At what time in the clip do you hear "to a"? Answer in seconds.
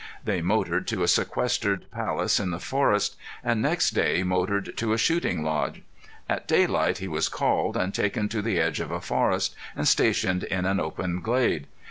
0.87-1.07, 4.77-4.97